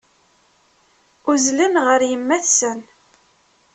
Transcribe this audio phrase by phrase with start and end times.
[1.31, 2.79] Uzzlen ɣer yemma-tsen.